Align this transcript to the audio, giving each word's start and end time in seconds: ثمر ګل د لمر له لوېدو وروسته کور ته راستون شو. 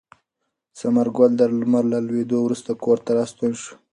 ثمر 0.79 1.07
ګل 1.17 1.31
د 1.37 1.41
لمر 1.59 1.83
له 1.93 1.99
لوېدو 2.07 2.37
وروسته 2.43 2.71
کور 2.83 2.97
ته 3.05 3.11
راستون 3.19 3.51
شو. 3.61 3.73